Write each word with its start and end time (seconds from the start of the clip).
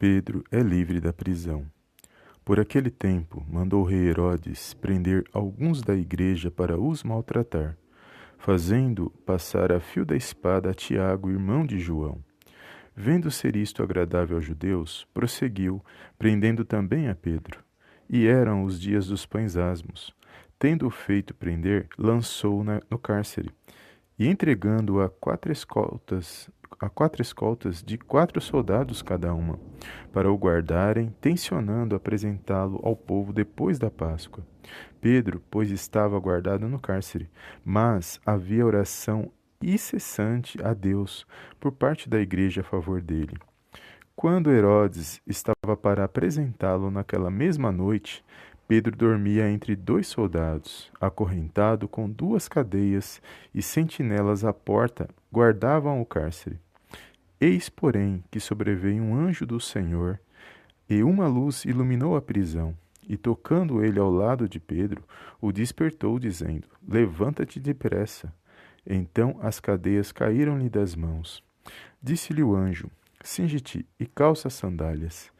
Pedro 0.00 0.42
é 0.50 0.60
livre 0.60 0.98
da 0.98 1.12
prisão. 1.12 1.66
Por 2.42 2.58
aquele 2.58 2.88
tempo, 2.88 3.44
mandou 3.46 3.82
o 3.82 3.84
rei 3.84 4.08
Herodes 4.08 4.72
prender 4.72 5.24
alguns 5.30 5.82
da 5.82 5.94
igreja 5.94 6.50
para 6.50 6.80
os 6.80 7.04
maltratar, 7.04 7.76
fazendo 8.38 9.10
passar 9.26 9.70
a 9.70 9.78
fio 9.78 10.06
da 10.06 10.16
espada 10.16 10.70
a 10.70 10.72
Tiago, 10.72 11.30
irmão 11.30 11.66
de 11.66 11.78
João. 11.78 12.18
Vendo 12.96 13.30
ser 13.30 13.54
isto 13.56 13.82
agradável 13.82 14.38
aos 14.38 14.46
judeus, 14.46 15.06
prosseguiu, 15.12 15.84
prendendo 16.18 16.64
também 16.64 17.10
a 17.10 17.14
Pedro. 17.14 17.62
E 18.08 18.26
eram 18.26 18.64
os 18.64 18.80
dias 18.80 19.08
dos 19.08 19.26
pães 19.26 19.58
asmos. 19.58 20.14
Tendo-o 20.58 20.90
feito 20.90 21.34
prender, 21.34 21.86
lançou-o 21.98 22.64
no 22.64 22.98
cárcere, 22.98 23.50
e 24.18 24.26
entregando-o 24.26 25.02
a 25.02 25.10
quatro 25.10 25.52
escoltas, 25.52 26.48
a 26.80 26.88
quatro 26.88 27.20
escoltas 27.20 27.82
de 27.82 27.98
quatro 27.98 28.40
soldados 28.40 29.02
cada 29.02 29.34
uma, 29.34 29.58
para 30.12 30.32
o 30.32 30.36
guardarem, 30.36 31.14
tensionando 31.20 31.94
apresentá-lo 31.94 32.80
ao 32.82 32.96
povo 32.96 33.34
depois 33.34 33.78
da 33.78 33.90
Páscoa. 33.90 34.42
Pedro, 34.98 35.42
pois, 35.50 35.70
estava 35.70 36.18
guardado 36.18 36.66
no 36.66 36.80
cárcere, 36.80 37.28
mas 37.62 38.18
havia 38.24 38.64
oração 38.64 39.30
incessante 39.62 40.58
a 40.62 40.72
Deus 40.72 41.26
por 41.58 41.70
parte 41.70 42.08
da 42.08 42.18
igreja 42.18 42.62
a 42.62 42.64
favor 42.64 43.02
dele. 43.02 43.36
Quando 44.16 44.50
Herodes 44.50 45.20
estava 45.26 45.76
para 45.76 46.04
apresentá-lo 46.04 46.90
naquela 46.90 47.30
mesma 47.30 47.70
noite, 47.70 48.24
Pedro 48.66 48.96
dormia 48.96 49.50
entre 49.50 49.74
dois 49.74 50.06
soldados, 50.06 50.90
acorrentado 51.00 51.88
com 51.88 52.08
duas 52.08 52.46
cadeias, 52.46 53.20
e 53.54 53.60
sentinelas 53.60 54.44
à 54.44 54.52
porta 54.52 55.08
guardavam 55.32 56.00
o 56.00 56.06
cárcere. 56.06 56.58
Eis, 57.40 57.70
porém, 57.70 58.22
que 58.30 58.38
sobreveio 58.38 59.02
um 59.02 59.14
anjo 59.14 59.46
do 59.46 59.58
Senhor, 59.58 60.20
e 60.88 61.02
uma 61.02 61.26
luz 61.26 61.64
iluminou 61.64 62.14
a 62.14 62.20
prisão. 62.20 62.76
E 63.08 63.16
tocando 63.16 63.82
ele 63.82 63.98
ao 63.98 64.10
lado 64.10 64.46
de 64.46 64.60
Pedro, 64.60 65.02
o 65.40 65.50
despertou, 65.50 66.18
dizendo: 66.18 66.68
Levanta-te 66.86 67.58
depressa. 67.58 68.30
Então 68.86 69.38
as 69.40 69.58
cadeias 69.58 70.12
caíram-lhe 70.12 70.68
das 70.68 70.94
mãos. 70.94 71.42
Disse-lhe 72.02 72.42
o 72.42 72.54
anjo: 72.54 72.90
Singe-te 73.22 73.86
e 73.98 74.04
calça 74.04 74.48
as 74.48 74.54
sandálias. 74.54 75.30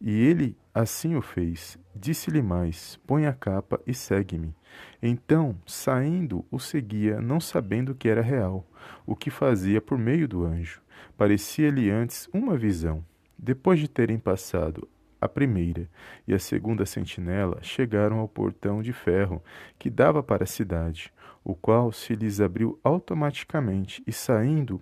E 0.00 0.10
ele 0.10 0.56
assim 0.72 1.16
o 1.16 1.20
fez. 1.20 1.76
Disse-lhe 1.94 2.40
mais: 2.40 3.00
Põe 3.04 3.26
a 3.26 3.32
capa 3.32 3.80
e 3.84 3.92
segue-me. 3.92 4.54
Então, 5.02 5.56
saindo, 5.66 6.44
o 6.50 6.60
seguia, 6.60 7.20
não 7.20 7.40
sabendo 7.40 7.94
que 7.94 8.08
era 8.08 8.22
real, 8.22 8.64
o 9.04 9.16
que 9.16 9.30
fazia 9.30 9.80
por 9.80 9.98
meio 9.98 10.28
do 10.28 10.44
anjo. 10.44 10.80
Parecia-lhe 11.16 11.90
antes 11.90 12.28
uma 12.32 12.56
visão. 12.56 13.04
Depois 13.38 13.78
de 13.78 13.88
terem 13.88 14.18
passado 14.18 14.88
a 15.20 15.28
primeira 15.28 15.88
e 16.26 16.34
a 16.34 16.38
segunda 16.38 16.86
sentinela, 16.86 17.58
chegaram 17.62 18.18
ao 18.18 18.28
portão 18.28 18.82
de 18.82 18.92
ferro 18.92 19.42
que 19.78 19.90
dava 19.90 20.22
para 20.22 20.44
a 20.44 20.46
cidade, 20.46 21.12
o 21.42 21.54
qual 21.54 21.90
se 21.90 22.14
lhes 22.14 22.40
abriu 22.40 22.78
automaticamente, 22.84 24.02
e 24.06 24.12
saindo, 24.12 24.80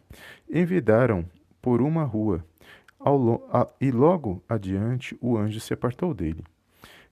envidaram 0.50 1.25
por 1.62 1.81
uma 1.81 2.05
rua 2.05 2.45
a, 3.01 3.69
e 3.80 3.91
logo 3.91 4.42
adiante 4.48 5.17
o 5.20 5.36
anjo 5.36 5.61
se 5.61 5.73
apartou 5.73 6.12
dele. 6.12 6.45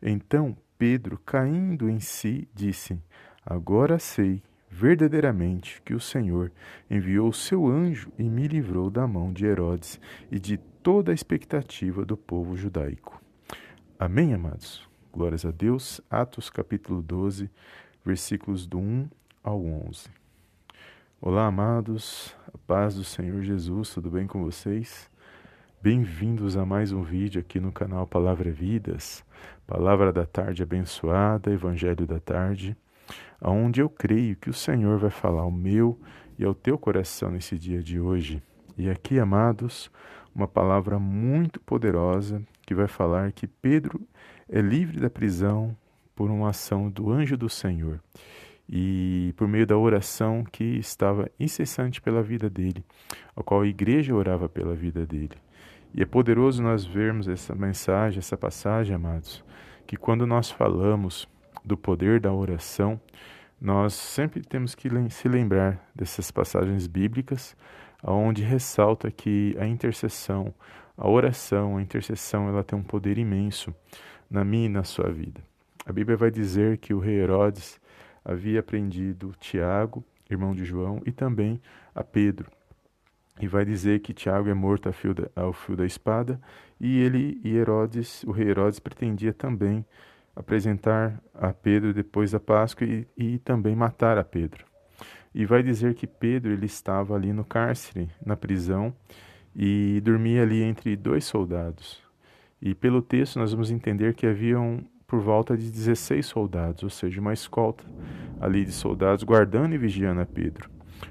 Então 0.02 0.56
Pedro, 0.76 1.18
caindo 1.24 1.88
em 1.88 2.00
si, 2.00 2.48
disse: 2.52 2.98
Agora 3.44 3.98
sei 3.98 4.42
verdadeiramente 4.76 5.80
que 5.82 5.94
o 5.94 6.00
Senhor 6.00 6.50
enviou 6.90 7.28
o 7.28 7.32
seu 7.32 7.68
anjo 7.68 8.10
e 8.18 8.24
me 8.24 8.48
livrou 8.48 8.90
da 8.90 9.06
mão 9.06 9.32
de 9.32 9.46
Herodes 9.46 10.00
e 10.32 10.40
de 10.40 10.56
toda 10.58 11.12
a 11.12 11.14
expectativa 11.14 12.04
do 12.04 12.16
povo 12.16 12.56
judaico. 12.56 13.22
Amém, 13.96 14.34
amados? 14.34 14.82
Glórias 15.12 15.44
a 15.44 15.52
Deus. 15.52 16.00
Atos 16.10 16.50
capítulo 16.50 17.00
12, 17.00 17.48
versículos 18.04 18.66
do 18.66 18.78
1 18.78 19.08
ao 19.44 19.64
11. 19.64 20.08
Olá, 21.20 21.46
amados. 21.46 22.36
A 22.52 22.58
paz 22.58 22.96
do 22.96 23.04
Senhor 23.04 23.42
Jesus, 23.42 23.90
tudo 23.90 24.10
bem 24.10 24.26
com 24.26 24.42
vocês? 24.42 25.08
Bem-vindos 25.80 26.56
a 26.56 26.66
mais 26.66 26.90
um 26.90 27.04
vídeo 27.04 27.40
aqui 27.40 27.60
no 27.60 27.70
canal 27.70 28.08
Palavra 28.08 28.50
Vidas, 28.50 29.24
Palavra 29.68 30.12
da 30.12 30.26
Tarde 30.26 30.64
abençoada, 30.64 31.52
Evangelho 31.52 32.06
da 32.06 32.18
Tarde, 32.18 32.76
onde 33.40 33.80
eu 33.80 33.88
creio 33.88 34.36
que 34.36 34.50
o 34.50 34.54
Senhor 34.54 34.98
vai 34.98 35.10
falar 35.10 35.42
ao 35.42 35.50
meu 35.50 35.98
e 36.38 36.44
ao 36.44 36.54
teu 36.54 36.78
coração 36.78 37.30
nesse 37.30 37.58
dia 37.58 37.82
de 37.82 38.00
hoje. 38.00 38.42
E 38.76 38.90
aqui, 38.90 39.18
amados, 39.18 39.90
uma 40.34 40.48
palavra 40.48 40.98
muito 40.98 41.60
poderosa 41.60 42.42
que 42.66 42.74
vai 42.74 42.88
falar 42.88 43.32
que 43.32 43.46
Pedro 43.46 44.00
é 44.48 44.60
livre 44.60 44.98
da 44.98 45.08
prisão 45.08 45.76
por 46.14 46.30
uma 46.30 46.50
ação 46.50 46.90
do 46.90 47.10
anjo 47.10 47.36
do 47.36 47.48
Senhor 47.48 48.00
e 48.68 49.34
por 49.36 49.46
meio 49.46 49.66
da 49.66 49.76
oração 49.76 50.44
que 50.44 50.64
estava 50.64 51.30
incessante 51.38 52.00
pela 52.00 52.22
vida 52.22 52.48
dele, 52.48 52.84
a 53.36 53.42
qual 53.42 53.60
a 53.60 53.66
igreja 53.66 54.14
orava 54.14 54.48
pela 54.48 54.74
vida 54.74 55.04
dele. 55.04 55.36
E 55.94 56.02
é 56.02 56.06
poderoso 56.06 56.62
nós 56.62 56.84
vermos 56.84 57.28
essa 57.28 57.54
mensagem, 57.54 58.18
essa 58.18 58.36
passagem, 58.36 58.96
amados, 58.96 59.44
que 59.86 59.96
quando 59.96 60.26
nós 60.26 60.50
falamos 60.50 61.28
do 61.64 61.76
poder 61.76 62.20
da 62.20 62.32
oração, 62.32 63.00
nós 63.60 63.94
sempre 63.94 64.42
temos 64.42 64.74
que 64.74 64.88
se 65.10 65.28
lembrar 65.28 65.82
dessas 65.94 66.30
passagens 66.30 66.86
bíblicas, 66.86 67.56
onde 68.02 68.42
ressalta 68.42 69.10
que 69.10 69.56
a 69.58 69.66
intercessão, 69.66 70.54
a 70.96 71.08
oração, 71.08 71.78
a 71.78 71.82
intercessão, 71.82 72.48
ela 72.48 72.62
tem 72.62 72.78
um 72.78 72.82
poder 72.82 73.16
imenso 73.16 73.74
na 74.28 74.44
minha 74.44 74.66
e 74.66 74.68
na 74.68 74.84
sua 74.84 75.10
vida. 75.10 75.40
A 75.86 75.92
Bíblia 75.92 76.16
vai 76.16 76.30
dizer 76.30 76.78
que 76.78 76.92
o 76.92 76.98
rei 76.98 77.16
Herodes 77.16 77.80
havia 78.24 78.62
prendido 78.62 79.34
Tiago, 79.38 80.04
irmão 80.30 80.54
de 80.54 80.64
João, 80.64 81.00
e 81.06 81.12
também 81.12 81.60
a 81.94 82.02
Pedro, 82.02 82.50
e 83.40 83.48
vai 83.48 83.64
dizer 83.64 84.00
que 84.00 84.14
Tiago 84.14 84.48
é 84.48 84.54
morto 84.54 84.86
ao 84.86 84.92
fio, 84.92 85.12
da, 85.12 85.28
ao 85.34 85.52
fio 85.52 85.76
da 85.76 85.84
espada 85.84 86.40
e 86.80 87.00
ele 87.00 87.40
e 87.42 87.56
Herodes, 87.56 88.22
o 88.24 88.30
rei 88.30 88.48
Herodes 88.48 88.78
pretendia 88.78 89.32
também 89.32 89.84
apresentar 90.34 91.20
a 91.34 91.52
Pedro 91.52 91.92
depois 91.92 92.32
da 92.32 92.40
Páscoa 92.40 92.86
e, 92.86 93.06
e 93.16 93.38
também 93.38 93.74
matar 93.74 94.18
a 94.18 94.24
Pedro. 94.24 94.64
E 95.34 95.44
vai 95.44 95.62
dizer 95.62 95.94
que 95.94 96.06
Pedro 96.06 96.52
ele 96.52 96.66
estava 96.66 97.14
ali 97.14 97.32
no 97.32 97.44
cárcere, 97.44 98.08
na 98.24 98.36
prisão, 98.36 98.94
e 99.54 100.00
dormia 100.02 100.42
ali 100.42 100.62
entre 100.62 100.96
dois 100.96 101.24
soldados. 101.24 102.02
E 102.60 102.74
pelo 102.74 103.02
texto 103.02 103.38
nós 103.38 103.52
vamos 103.52 103.70
entender 103.70 104.14
que 104.14 104.26
haviam 104.26 104.84
por 105.06 105.20
volta 105.20 105.56
de 105.56 105.70
16 105.70 106.24
soldados, 106.26 106.82
ou 106.82 106.90
seja, 106.90 107.20
uma 107.20 107.32
escolta 107.32 107.84
ali 108.40 108.64
de 108.64 108.72
soldados 108.72 109.22
guardando 109.22 109.74
e 109.74 109.78
vigiando 109.78 110.20
a 110.20 110.26
Pedro. 110.26 110.70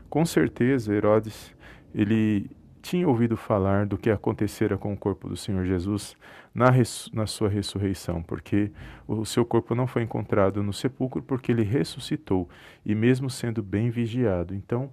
Com 0.09 0.25
certeza 0.25 0.93
Herodes 0.93 1.53
ele 1.93 2.49
tinha 2.83 3.07
ouvido 3.07 3.37
falar 3.37 3.85
do 3.85 3.97
que 3.97 4.09
acontecera 4.09 4.77
com 4.77 4.91
o 4.91 4.97
corpo 4.97 5.29
do 5.29 5.37
Senhor 5.37 5.65
Jesus 5.65 6.17
na, 6.53 6.65
na 7.13 7.25
sua 7.25 7.47
ressurreição, 7.47 8.21
porque 8.21 8.71
o 9.07 9.25
seu 9.25 9.45
corpo 9.45 9.73
não 9.73 9.87
foi 9.87 10.03
encontrado 10.03 10.61
no 10.61 10.73
sepulcro 10.73 11.23
porque 11.23 11.53
ele 11.53 11.63
ressuscitou, 11.63 12.47
e 12.85 12.93
mesmo 12.93 13.29
sendo 13.29 13.63
bem 13.63 13.89
vigiado. 13.89 14.53
Então, 14.53 14.91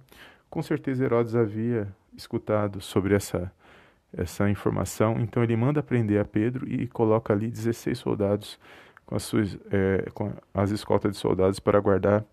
com 0.49 0.61
certeza 0.61 1.03
Herodes 1.03 1.35
havia 1.35 1.93
escutado 2.15 2.79
sobre 2.79 3.13
essa, 3.13 3.51
essa 4.17 4.49
informação, 4.49 5.19
então 5.19 5.43
ele 5.43 5.57
manda 5.57 5.83
prender 5.83 6.21
a 6.21 6.25
Pedro 6.25 6.65
e 6.67 6.87
coloca 6.87 7.33
ali 7.33 7.51
16 7.51 7.99
soldados 7.99 8.57
com 9.05 9.15
as, 9.15 9.23
suas, 9.23 9.59
é, 9.69 10.09
com 10.13 10.33
as 10.53 10.71
escoltas 10.71 11.11
de 11.11 11.17
soldados 11.17 11.59
para 11.59 11.77
guardar, 11.81 12.23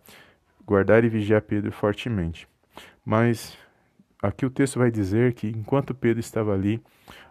guardar 0.64 1.02
e 1.02 1.08
vigiar 1.08 1.42
Pedro 1.42 1.72
fortemente. 1.72 2.46
Mas 3.04 3.58
aqui 4.23 4.45
o 4.45 4.51
texto 4.51 4.79
vai 4.79 4.91
dizer 4.91 5.33
que 5.34 5.49
enquanto 5.49 5.95
Pedro 5.95 6.21
estava 6.21 6.53
ali, 6.53 6.83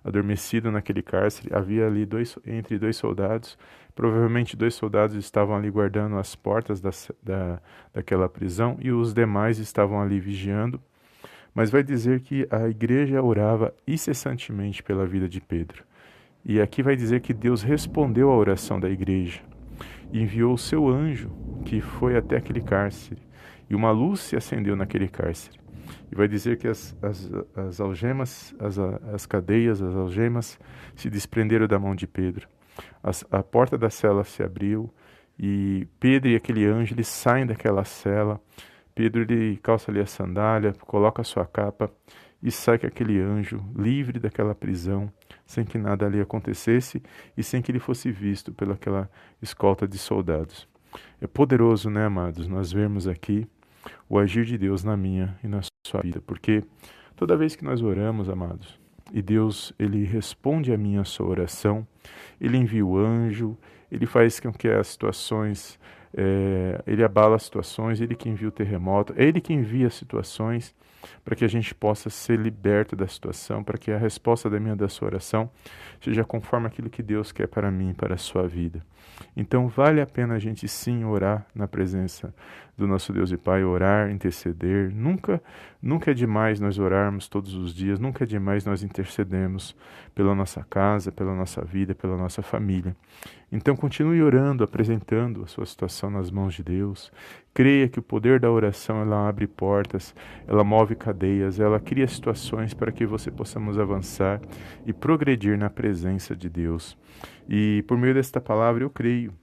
adormecido 0.03 0.72
naquele 0.72 1.02
cárcere, 1.02 1.53
havia 1.53 1.86
ali 1.86 2.06
dois, 2.06 2.38
entre 2.45 2.80
dois 2.80 2.95
soldados, 2.95 3.57
provavelmente 3.95 4.56
dois 4.56 4.74
soldados 4.75 5.16
estavam 5.16 5.56
ali 5.56 5.69
guardando 5.69 6.18
as 6.18 6.36
portas 6.36 6.80
da, 6.80 6.92
da, 7.22 7.62
daquela 7.94 8.30
prisão 8.30 8.78
e 8.80 8.92
os 8.92 9.13
demais 9.13 9.60
estavam 9.60 10.01
ali 10.01 10.19
vigiando. 10.19 10.81
Mas 11.54 11.72
vai 11.72 11.84
dizer 11.84 12.22
que 12.22 12.48
a 12.51 12.68
igreja 12.69 13.22
orava 13.22 13.74
incessantemente 13.88 14.83
pela 14.83 15.06
vida 15.06 15.28
de 15.28 15.42
Pedro. 15.42 15.83
E 16.45 16.62
aqui 16.62 16.83
vai 16.83 16.95
dizer 16.95 17.19
que 17.19 17.33
Deus 17.33 17.63
respondeu 17.63 18.30
à 18.30 18.38
oração 18.38 18.80
da 18.80 18.90
igreja 18.90 19.42
e 20.13 20.22
enviou 20.22 20.54
o 20.54 20.57
seu 20.57 20.88
anjo 20.88 21.30
que 21.66 21.81
foi 21.81 22.16
até 22.16 22.38
aquele 22.38 22.62
cárcere. 22.62 23.22
E 23.69 23.75
uma 23.75 23.92
luz 23.92 24.22
se 24.22 24.36
acendeu 24.36 24.75
naquele 24.75 25.07
cárcere. 25.10 25.60
E 26.12 26.16
vai 26.16 26.28
dizer 26.28 26.57
que 26.57 26.68
as, 26.68 26.95
as, 27.01 27.30
as 27.56 27.80
algemas, 27.80 28.56
as, 28.60 28.78
as 28.80 29.25
cadeias, 29.25 29.81
as 29.81 29.95
algemas 29.95 30.60
se 30.95 31.10
desprenderam 31.10 31.68
da 31.68 31.80
mão 31.80 31.95
de 31.95 32.07
Pedro. 32.07 32.48
As, 33.01 33.25
a 33.31 33.42
porta 33.42 33.78
da 33.78 33.89
cela 33.89 34.24
se 34.24 34.44
abriu 34.44 34.94
e 35.39 35.88
Pedro 36.00 36.30
e 36.30 36.36
aquele 36.36 36.66
anjo 36.66 36.94
eles 36.94 37.07
saem 37.07 37.45
daquela 37.45 37.84
cela. 37.84 38.42
Pedro 38.95 39.22
ele 39.22 39.57
calça 39.57 39.92
ali 39.92 40.00
a 40.00 40.06
sandália, 40.06 40.74
coloca 40.81 41.22
a 41.22 41.25
sua 41.25 41.45
capa 41.45 41.92
e 42.42 42.51
sai 42.51 42.78
com 42.78 42.88
aquele 42.88 43.19
anjo 43.19 43.63
livre 43.75 44.19
daquela 44.19 44.54
prisão, 44.56 45.12
sem 45.45 45.63
que 45.63 45.78
nada 45.78 46.06
ali 46.06 46.19
acontecesse 46.19 47.01
e 47.36 47.44
sem 47.44 47.62
que 47.62 47.72
ele 47.72 47.80
fosse 47.80 48.12
visto 48.12 48.51
pelaquela 48.51 49.10
escolta 49.42 49.88
de 49.88 49.98
soldados. 49.98 50.68
É 51.22 51.28
poderoso, 51.28 51.90
né, 51.90 52.06
amados, 52.06 52.48
nós 52.48 52.72
vermos 52.72 53.07
aqui 53.07 53.48
o 54.10 54.18
agir 54.18 54.45
de 54.45 54.57
Deus 54.57 54.83
na 54.83 54.95
minha 54.95 55.38
e 55.44 55.48
na 55.48 55.62
sua 55.62 55.76
vida, 56.01 56.22
porque 56.25 56.63
toda 57.16 57.38
vez 57.38 57.56
que 57.56 57.63
nós 57.63 57.81
oramos, 57.81 58.30
amados, 58.30 58.80
e 59.13 59.22
Deus 59.22 59.74
ele 59.80 60.04
responde 60.04 60.74
a 60.74 60.78
minha 60.78 61.04
sua 61.04 61.28
oração, 61.28 61.88
ele 62.39 62.57
envia 62.57 62.86
o 62.86 62.98
anjo, 62.98 63.57
ele 63.92 64.06
faz 64.06 64.39
com 64.39 64.51
que 64.51 64.68
as 64.68 64.88
situações, 64.88 65.80
é, 66.13 66.81
ele 66.86 67.04
abala 67.04 67.36
as 67.36 67.44
situações, 67.44 68.01
ele 68.01 68.16
que 68.16 68.30
envia 68.30 68.48
o 68.48 68.51
terremoto, 68.51 69.13
é 69.16 69.24
ele 69.24 69.39
que 69.39 69.54
envia 69.54 69.88
as 69.88 69.94
situações 69.94 70.75
para 71.24 71.36
que 71.36 71.45
a 71.45 71.48
gente 71.48 71.74
possa 71.74 72.10
ser 72.10 72.38
liberto 72.38 72.95
da 72.95 73.07
situação, 73.07 73.63
para 73.63 73.78
que 73.78 73.92
a 73.92 73.98
resposta 73.98 74.50
da 74.50 74.60
minha 74.60 74.75
da 74.75 74.90
sua 74.90 75.07
oração 75.07 75.50
seja 76.01 76.24
conforme 76.24 76.68
aquilo 76.68 76.90
que 76.90 77.04
Deus 77.04 77.31
quer 77.31 77.48
para 77.48 77.72
mim, 77.72 77.94
para 77.94 78.16
a 78.16 78.18
sua 78.18 78.48
vida. 78.48 78.83
Então 79.36 79.68
vale 79.68 80.01
a 80.01 80.06
pena 80.06 80.36
a 80.36 80.40
gente 80.40 80.68
sim 80.68 81.04
orar 81.06 81.45
na 81.56 81.68
presença 81.68 82.33
do 82.77 82.85
nosso 82.85 83.12
Deus 83.12 83.31
e 83.31 83.38
Pai, 83.38 83.63
orar, 83.63 84.12
interceder. 84.12 84.94
Nunca, 84.94 85.41
nunca 85.81 86.12
é 86.12 86.13
demais 86.13 86.59
nós 86.59 86.77
orarmos 86.77 87.27
todos 87.27 87.56
os 87.56 87.74
dias, 87.74 88.00
nunca 88.00 88.24
é 88.24 88.27
demais 88.27 88.65
nós 88.65 88.83
intercedemos 88.83 89.75
pela 90.13 90.35
nossa 90.35 90.63
casa, 90.69 91.12
pela 91.12 91.33
nossa 91.33 91.63
vida, 91.65 91.95
pela 91.95 92.15
nossa 92.15 92.44
família. 92.44 92.95
Então 93.51 93.75
continue 93.75 94.21
orando, 94.21 94.63
apresentando 94.63 95.44
a 95.44 95.47
sua 95.47 95.65
situação 95.65 96.12
nas 96.12 96.29
mãos 96.29 96.53
de 96.53 96.63
Deus. 96.63 97.12
Creia 97.53 97.89
que 97.89 97.97
o 97.97 98.03
poder 98.03 98.39
da 98.39 98.51
oração 98.51 99.01
ela 99.01 99.27
abre 99.27 99.47
portas, 99.47 100.13
ela 100.45 100.63
move 100.63 100.95
cadeias, 100.95 101.59
ela 101.59 101.80
cria 101.80 102.07
situações 102.07 102.75
para 102.75 102.91
que 102.91 103.06
você 103.06 103.31
possamos 103.31 103.80
avançar 103.80 104.39
e 104.85 104.94
progredir 104.94 105.57
na 105.57 105.69
presença 105.69 106.35
de 106.35 106.47
Deus. 106.47 106.95
E 107.50 107.83
por 107.88 107.97
meio 107.97 108.13
desta 108.13 108.39
palavra 108.39 108.83
eu 108.83 108.89
creio 108.89 109.33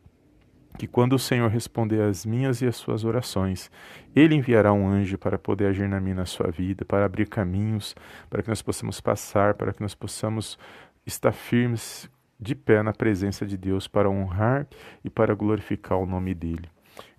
que 0.76 0.87
quando 0.87 1.15
o 1.15 1.19
Senhor 1.19 1.49
responder 1.50 2.00
às 2.03 2.26
minhas 2.26 2.61
e 2.61 2.67
às 2.67 2.76
suas 2.76 3.05
orações, 3.05 3.71
Ele 4.15 4.35
enviará 4.35 4.73
um 4.73 4.88
anjo 4.88 5.17
para 5.17 5.38
poder 5.38 5.67
agir 5.67 5.88
na 5.88 6.00
minha 6.00 6.17
na 6.17 6.26
sua 6.26 6.50
vida, 6.50 6.85
para 6.85 7.05
abrir 7.05 7.29
caminhos, 7.29 7.94
para 8.29 8.43
que 8.43 8.49
nós 8.49 8.62
possamos 8.62 9.00
passar, 9.00 9.55
para 9.55 9.73
que 9.73 9.81
nós 9.81 9.94
possamos 9.94 10.59
estar 11.06 11.32
firmes 11.32 12.11
de 12.41 12.55
pé 12.55 12.82
na 12.82 12.93
presença 12.93 13.47
de 13.47 13.56
Deus 13.56 13.87
para 13.87 14.11
honrar 14.11 14.67
e 15.05 15.11
para 15.11 15.35
glorificar 15.35 15.99
o 15.99 16.06
nome 16.06 16.35
dele. 16.35 16.69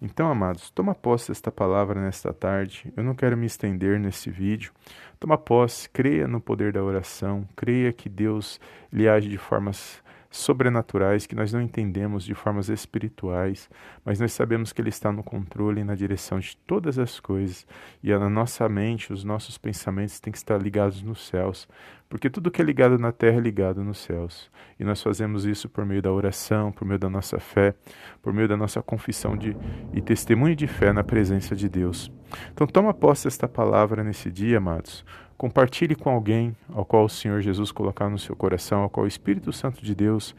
Então, 0.02 0.30
amados, 0.30 0.69
toma 0.69 0.94
posse 0.94 1.30
desta 1.30 1.52
palavra 1.52 2.02
nesta 2.02 2.34
tarde. 2.34 2.94
Eu 2.96 3.04
não 3.04 3.16
quero 3.16 3.36
me 3.36 3.46
estender 3.46 4.00
nesse 4.00 4.30
vídeo. 4.30 4.72
Toma 5.19 5.38
posse, 5.38 5.90
creia 5.90 6.28
no 6.28 6.40
poder 6.40 6.74
da 6.74 6.84
oração, 6.84 7.48
creia 7.56 7.92
que 7.92 8.07
Deus 8.07 8.60
lhe 8.92 9.07
age 9.07 9.30
de 9.30 9.38
formas 9.38 10.02
sobrenaturais 10.35 11.25
que 11.25 11.35
nós 11.35 11.53
não 11.53 11.61
entendemos 11.61 12.23
de 12.23 12.33
formas 12.33 12.69
espirituais, 12.69 13.69
mas 14.03 14.19
nós 14.19 14.33
sabemos 14.33 14.73
que 14.73 14.81
Ele 14.81 14.89
está 14.89 15.11
no 15.11 15.23
controle 15.23 15.81
e 15.81 15.83
na 15.83 15.95
direção 15.95 16.39
de 16.39 16.57
todas 16.67 16.99
as 16.99 17.19
coisas, 17.19 17.65
e 18.03 18.11
a 18.11 18.29
nossa 18.29 18.67
mente, 18.67 19.13
os 19.13 19.23
nossos 19.23 19.57
pensamentos 19.57 20.19
têm 20.19 20.31
que 20.31 20.37
estar 20.37 20.61
ligados 20.61 21.01
nos 21.01 21.27
céus, 21.27 21.67
porque 22.10 22.30
tudo 22.30 22.52
que 22.52 22.62
é 22.62 22.66
ligado 22.66 22.98
na 22.98 23.12
terra 23.12 23.38
é 23.38 23.42
ligado 23.42 23.84
nos 23.84 24.00
céus. 24.00 24.50
E 24.80 24.84
nós 24.84 25.02
fazemos 25.02 25.46
isso 25.46 25.68
por 25.68 25.86
meio 25.86 26.02
da 26.02 26.12
oração, 26.12 26.72
por 26.72 26.86
meio 26.86 27.00
da 27.00 27.10
nossa 27.10 27.40
fé, 27.40 27.74
por 28.22 28.34
meio 28.34 28.48
da 28.48 28.56
nossa 28.56 28.81
confissão 28.81 29.36
de, 29.36 29.56
e 29.94 30.02
testemunho 30.02 30.56
de 30.56 30.68
fé 30.68 30.94
na 30.94 31.04
presença 31.04 31.56
de 31.56 31.68
Deus. 31.68 32.12
Então 32.54 32.68
toma 32.68 32.94
posse 32.94 33.25
desta 33.25 33.48
palavra 33.48 34.04
nesse 34.04 34.31
dia, 34.31 34.57
amados 34.57 35.06
Compartilhe 35.38 35.96
com 35.96 36.10
alguém 36.10 36.56
ao 36.69 36.86
qual 36.86 37.06
o 37.06 37.10
Senhor 37.10 37.42
Jesus 37.42 37.69
colocar 37.69 38.10
no 38.10 38.18
seu 38.18 38.36
coração, 38.36 38.84
ao 38.84 38.90
qual 38.90 39.04
o 39.04 39.07
Espírito 39.07 39.52
Santo 39.52 39.84
de 39.84 39.94
Deus 39.94 40.34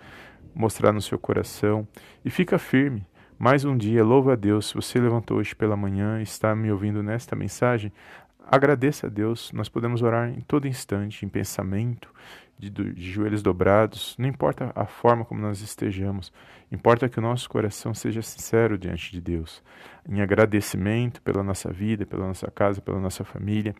mostrar 0.55 0.91
no 0.91 1.03
seu 1.03 1.19
coração 1.19 1.87
e 2.25 2.31
fica 2.31 2.59
firme. 2.59 3.07
Mais 3.39 3.67
um 3.67 3.77
dia, 3.77 4.03
louva 4.03 4.33
a 4.33 4.37
Deus. 4.37 4.69
Se 4.69 4.75
você 4.75 4.99
levantou 4.99 5.37
hoje 5.37 5.55
pela 5.55 5.77
manhã 5.77 6.19
e 6.19 6.23
está 6.23 6.57
me 6.57 6.73
ouvindo 6.73 7.03
nesta 7.03 7.37
mensagem, 7.37 7.93
agradeça 8.50 9.06
a 9.06 9.10
Deus. 9.10 9.50
Nós 9.52 9.69
podemos 9.69 10.02
orar 10.02 10.28
em 10.28 10.40
todo 10.40 10.66
instante, 10.66 11.25
em 11.25 11.28
pensamento, 11.28 12.08
de, 12.58 12.70
de, 12.70 13.10
joelhos 13.12 13.43
dobrados, 13.43 14.14
não 14.19 14.28
importa 14.28 14.72
a 14.75 14.87
forma 14.87 15.25
como 15.25 15.40
nós 15.40 15.60
estejamos, 15.60 16.32
importa 16.72 17.08
que 17.08 17.19
o 17.19 17.22
nosso 17.22 17.48
coração 17.50 17.93
seja 17.93 18.22
sincero 18.22 18.78
diante 18.78 19.12
de 19.12 19.20
Deus, 19.20 19.62
em 20.08 20.22
agradecimento 20.22 21.20
pela 21.20 21.43
nossa 21.43 21.70
vida, 21.70 22.06
pela 22.06 22.26
nossa 22.26 22.50
casa, 22.50 22.81
pela 22.81 22.98
nossa 22.98 23.25
família, 23.25 23.75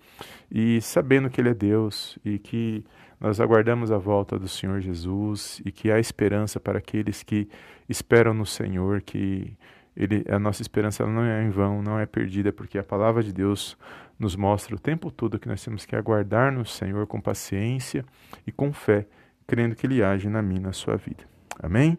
e 0.51 0.81
sabendo 0.83 1.31
que 1.31 1.41
Ele 1.41 1.51
é 1.51 1.55
Deus 1.55 2.19
e 2.25 2.39
que 2.39 2.85
nós 3.19 3.41
aguardamos 3.41 3.91
a 3.91 3.97
volta 3.97 4.39
do 4.39 4.47
Senhor 4.47 4.81
Jesus 4.81 5.61
e 5.65 5.73
que 5.73 5.91
há 5.91 5.99
esperança 5.99 6.61
para 6.61 6.79
aqueles 6.79 7.23
que 7.23 7.49
esperam 7.89 8.35
no 8.35 8.45
Senhor, 8.45 9.01
que 9.01 9.57
ele, 9.97 10.25
a 10.29 10.39
nossa 10.39 10.61
esperança 10.61 11.07
não 11.07 11.23
é 11.23 11.43
em 11.43 11.51
vão, 11.51 11.83
não 11.83 11.99
é 11.99 12.05
perdida, 12.05 12.53
porque 12.53 12.79
a 12.79 12.85
palavra 12.85 13.23
de 13.23 13.33
Deus 13.33 13.77
nos 14.19 14.37
mostra 14.37 14.75
o 14.75 14.79
tempo 14.79 15.11
todo 15.11 15.39
que 15.39 15.49
nós 15.49 15.65
temos 15.65 15.85
que 15.85 15.97
aguardar 15.97 16.53
no 16.53 16.67
Senhor 16.67 17.07
com 17.07 17.21
paciência 17.21 18.05
e 18.47 18.53
com 18.53 18.73
fé, 18.73 19.07
crendo 19.47 19.75
que 19.75 19.87
Ele 19.87 20.03
age 20.03 20.29
na 20.29 20.43
minha, 20.43 20.61
na 20.61 20.73
sua 20.73 20.97
vida. 20.97 21.25
Amém? 21.63 21.99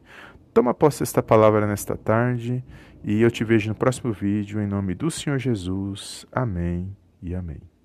Toma 0.54 0.74
posse 0.74 1.00
desta 1.00 1.22
palavra 1.22 1.66
nesta 1.66 1.96
tarde 1.96 2.64
e 3.04 3.22
eu 3.22 3.32
te 3.32 3.44
vejo 3.44 3.70
no 3.70 3.76
próximo 3.76 4.12
vídeo, 4.12 4.62
em 4.62 4.68
nome 4.68 4.94
do 4.94 5.10
Senhor 5.10 5.38
Jesus. 5.38 6.26
Amém 6.32 6.96
e 7.22 7.34
amém. 7.34 7.77